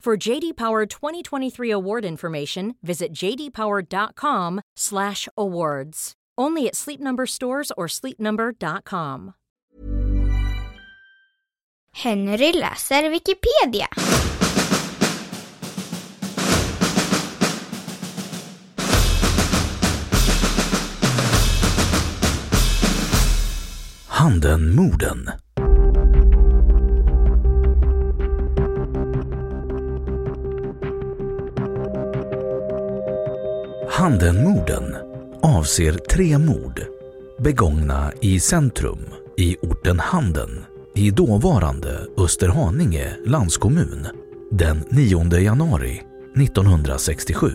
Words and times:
For 0.00 0.16
JD 0.16 0.56
Power 0.56 0.86
2023 0.86 1.70
award 1.70 2.06
information, 2.06 2.76
visit 2.82 3.12
jdpower.com/awards. 3.12 6.12
Only 6.38 6.68
at 6.68 6.74
Sleep 6.74 7.00
Number 7.00 7.26
stores 7.26 7.70
or 7.76 7.86
sleepnumber.com. 7.86 9.34
Henry 11.92 12.52
läser 12.52 13.10
Wikipedia. 13.10 13.88
Handenmorden 24.08 25.40
Handenmorden 34.00 34.96
avser 35.42 35.92
tre 35.92 36.38
mord 36.38 36.82
begångna 37.38 38.12
i 38.20 38.40
centrum 38.40 38.98
i 39.36 39.56
orten 39.56 40.00
Handen 40.00 40.64
i 40.94 41.10
dåvarande 41.10 42.06
Österhaninge 42.18 43.16
landskommun 43.26 44.06
den 44.50 44.84
9 44.90 45.38
januari 45.38 46.02
1967. 46.36 47.52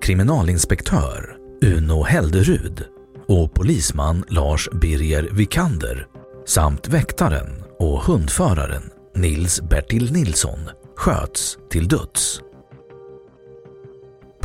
Kriminalinspektör 0.00 1.36
Uno 1.62 2.02
Helderud 2.02 2.84
och 3.26 3.54
polisman 3.54 4.24
Lars 4.28 4.68
Birger 4.72 5.28
Vikander 5.32 6.06
samt 6.46 6.88
väktaren 6.88 7.64
och 7.78 8.00
hundföraren 8.00 8.82
Nils 9.14 9.60
Bertil 9.62 10.12
Nilsson 10.12 10.58
sköts 10.96 11.58
till 11.70 11.88
döds. 11.88 12.40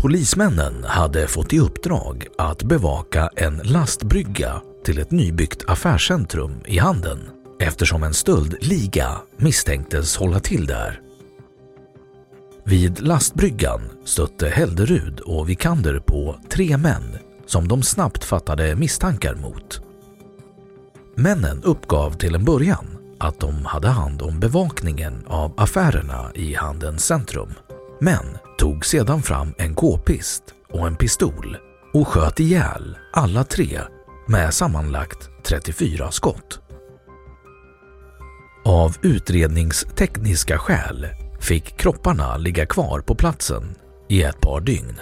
Polismännen 0.04 0.84
hade 0.84 1.28
fått 1.28 1.54
i 1.54 1.60
uppdrag 1.60 2.28
att 2.38 2.64
bevaka 2.64 3.30
en 3.36 3.58
lastbrygga 3.58 4.62
till 4.86 5.00
ett 5.00 5.12
nybyggt 5.12 5.64
affärscentrum 5.68 6.56
i 6.66 6.78
Handen 6.78 7.20
eftersom 7.60 8.04
en 8.04 8.14
stöldliga 8.14 9.22
misstänktes 9.38 10.18
hålla 10.18 10.40
till 10.40 10.66
där. 10.66 11.02
Vid 12.64 13.02
lastbryggan 13.02 13.82
stötte 14.06 14.50
Helderud 14.50 15.20
och 15.20 15.50
Vikander 15.50 16.00
på 16.00 16.40
tre 16.50 16.78
män 16.78 17.18
som 17.46 17.68
de 17.68 17.84
snabbt 17.84 18.24
fattade 18.24 18.76
misstankar 18.76 19.36
mot. 19.36 19.82
Männen 21.16 21.64
uppgav 21.64 22.12
till 22.12 22.36
en 22.36 22.46
början 22.46 22.98
att 23.20 23.40
de 23.40 23.66
hade 23.66 23.88
hand 23.88 24.22
om 24.22 24.40
bevakningen 24.40 25.26
av 25.28 25.54
affärerna 25.58 26.32
i 26.36 26.54
Handens 26.54 27.06
centrum, 27.06 27.54
men 28.00 28.38
tog 28.64 28.86
sedan 28.86 29.22
fram 29.22 29.54
en 29.58 29.76
k-pist 29.76 30.44
och 30.70 30.88
en 30.88 30.96
pistol 30.96 31.58
och 31.94 32.08
sköt 32.08 32.40
ihjäl 32.40 32.98
alla 33.14 33.44
tre 33.44 33.80
med 34.28 34.54
sammanlagt 34.54 35.30
34 35.46 36.12
skott. 36.12 36.60
Av 38.66 38.96
utredningstekniska 39.02 40.58
skäl 40.58 41.08
fick 41.40 41.78
kropparna 41.78 42.38
ligga 42.38 42.66
kvar 42.66 43.00
på 43.00 43.16
platsen 43.16 43.76
i 44.10 44.24
ett 44.24 44.42
par 44.42 44.62
dygn. 44.62 45.00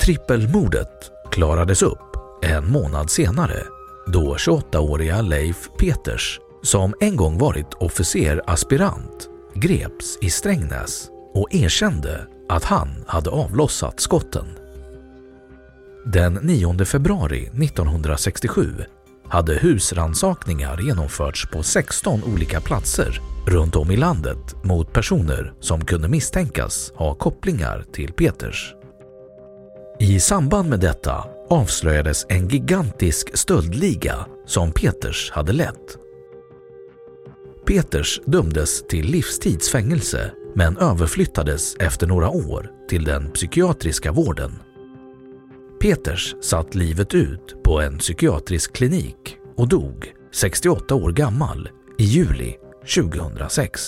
Trippelmordet 0.00 1.10
klarades 1.30 1.82
upp 1.82 2.16
en 2.42 2.72
månad 2.72 3.10
senare 3.10 3.62
då 4.06 4.34
28-åriga 4.34 5.22
Leif 5.22 5.68
Peters, 5.78 6.40
som 6.62 6.94
en 7.00 7.16
gång 7.16 7.38
varit 7.38 7.74
officeraspirant, 7.74 9.28
greps 9.60 10.18
i 10.20 10.30
Strängnäs 10.30 11.10
och 11.34 11.54
erkände 11.54 12.26
att 12.48 12.64
han 12.64 12.88
hade 13.06 13.30
avlossat 13.30 14.00
skotten. 14.00 14.46
Den 16.06 16.34
9 16.34 16.84
februari 16.84 17.42
1967 17.46 18.84
hade 19.28 19.54
husransakningar 19.54 20.80
genomförts 20.80 21.50
på 21.50 21.62
16 21.62 22.24
olika 22.24 22.60
platser 22.60 23.20
runt 23.46 23.76
om 23.76 23.90
i 23.90 23.96
landet 23.96 24.64
mot 24.64 24.92
personer 24.92 25.52
som 25.60 25.84
kunde 25.84 26.08
misstänkas 26.08 26.92
ha 26.94 27.14
kopplingar 27.14 27.84
till 27.92 28.12
Peters. 28.12 28.74
I 30.00 30.20
samband 30.20 30.68
med 30.68 30.80
detta 30.80 31.24
avslöjades 31.50 32.26
en 32.28 32.48
gigantisk 32.48 33.36
stöldliga 33.36 34.26
som 34.46 34.72
Peters 34.72 35.30
hade 35.30 35.52
lett. 35.52 36.07
Peters 37.68 38.20
dömdes 38.24 38.86
till 38.86 39.06
livstidsfängelse 39.06 40.32
men 40.54 40.76
överflyttades 40.76 41.76
efter 41.76 42.06
några 42.06 42.28
år 42.28 42.70
till 42.88 43.04
den 43.04 43.30
psykiatriska 43.30 44.12
vården. 44.12 44.52
Peters 45.80 46.34
satt 46.40 46.74
livet 46.74 47.14
ut 47.14 47.56
på 47.64 47.80
en 47.80 47.98
psykiatrisk 47.98 48.72
klinik 48.72 49.36
och 49.56 49.68
dog 49.68 50.12
68 50.34 50.94
år 50.94 51.12
gammal 51.12 51.68
i 51.98 52.04
juli 52.04 52.56
2006. 52.94 53.80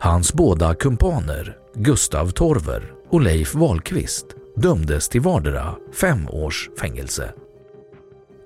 Hans 0.00 0.34
båda 0.34 0.74
kumpaner, 0.74 1.56
Gustav 1.74 2.30
Torver 2.30 2.92
och 3.10 3.20
Leif 3.20 3.54
Wahlqvist, 3.54 4.26
dömdes 4.56 5.08
till 5.08 5.20
vardera 5.20 5.74
fem 5.92 6.28
års 6.28 6.70
fängelse. 6.80 7.32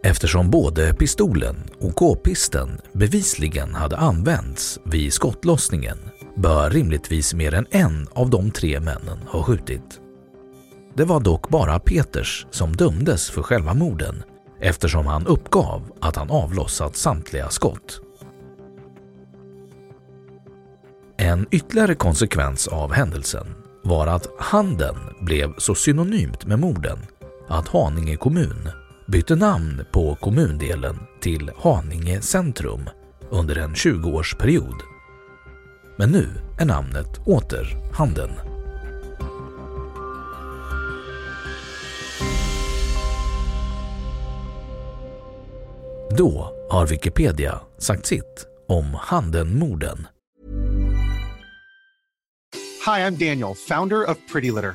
Eftersom 0.07 0.51
både 0.51 0.95
pistolen 0.95 1.57
och 1.81 1.95
k-pisten 1.95 2.81
bevisligen 2.93 3.75
hade 3.75 3.97
använts 3.97 4.81
vid 4.85 5.13
skottlossningen 5.13 5.99
bör 6.37 6.71
rimligtvis 6.71 7.35
mer 7.35 7.55
än 7.55 7.67
en 7.71 8.07
av 8.13 8.31
de 8.31 8.51
tre 8.51 8.81
männen 8.81 9.19
ha 9.27 9.43
skjutit. 9.43 10.01
Det 10.95 11.05
var 11.05 11.21
dock 11.21 11.49
bara 11.49 11.79
Peters 11.79 12.47
som 12.51 12.77
dömdes 12.77 13.31
för 13.31 13.43
själva 13.43 13.75
morden 13.75 14.23
eftersom 14.61 15.07
han 15.07 15.27
uppgav 15.27 15.93
att 16.01 16.17
han 16.17 16.31
avlossat 16.31 16.97
samtliga 16.97 17.49
skott. 17.49 18.01
En 21.17 21.47
ytterligare 21.51 21.95
konsekvens 21.95 22.69
av 22.69 22.93
händelsen 22.93 23.47
var 23.85 24.07
att 24.07 24.27
Handen 24.39 24.97
blev 25.21 25.55
så 25.59 25.75
synonymt 25.75 26.47
med 26.47 26.59
morden 26.59 26.99
att 27.49 27.69
Haninge 27.69 28.17
kommun 28.17 28.71
bytte 29.07 29.35
namn 29.37 29.85
på 29.93 30.15
kommundelen 30.15 30.97
till 31.21 31.51
Haninge 31.57 32.21
centrum 32.21 32.91
under 33.31 33.59
en 33.59 33.75
20-årsperiod. 33.75 34.77
Men 35.97 36.11
nu 36.11 36.29
är 36.61 36.65
namnet 36.65 37.21
åter 37.27 37.93
Handen. 37.93 38.31
Då 46.19 46.53
har 46.71 46.87
Wikipedia 46.87 47.61
sagt 47.79 48.07
sitt 48.07 48.47
om 48.69 48.95
Handenmorden. 49.01 50.07
Hej, 52.87 53.03
jag 53.03 53.13
Daniel, 53.13 53.55
founder 53.69 54.11
of 54.11 54.17
Pretty 54.33 54.51
Litter. 54.51 54.75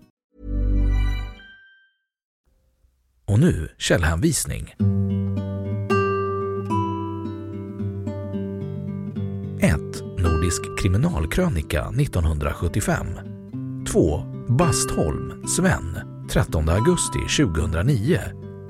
Och 3.31 3.39
nu 3.39 3.69
källhänvisning. 3.77 4.75
1. 9.59 9.79
Nordisk 10.17 10.61
kriminalkrönika 10.81 11.81
1975. 11.81 13.07
2. 13.91 14.23
Bastholm, 14.49 15.47
Sven, 15.47 15.97
13 16.29 16.69
augusti 16.69 17.19
2009. 17.45 18.19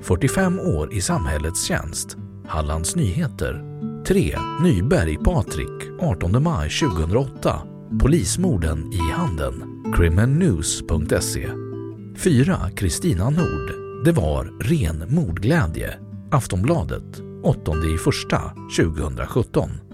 45 0.02 0.60
år 0.60 0.94
i 0.94 1.02
samhällets 1.02 1.64
tjänst. 1.64 2.18
Hallands 2.48 2.96
Nyheter. 2.96 3.64
3. 4.08 4.38
Nyberg, 4.64 5.18
Patrik, 5.24 5.90
18 6.00 6.44
maj 6.44 6.70
2008. 6.70 7.62
Polismorden 8.02 8.94
i 8.94 9.12
Handen. 9.12 9.84
criminalnews.se 9.96 11.50
4. 12.18 12.58
Kristina 12.76 13.30
Nord. 13.30 13.81
Det 14.06 14.12
var 14.12 14.46
ren 14.60 15.16
mordglädje. 15.16 16.00
Aftonbladet. 16.32 17.22
8 17.44 17.72
i 17.96 17.98
första 17.98 18.42
2017. 18.78 19.91